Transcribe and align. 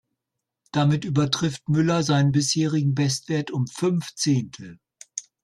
Damit 0.71 1.05
übertrifft 1.05 1.69
Müller 1.69 2.01
seinen 2.01 2.31
bisherigen 2.31 2.95
Bestwert 2.95 3.51
um 3.51 3.67
fünf 3.67 4.15
Zehntel. 4.15 4.79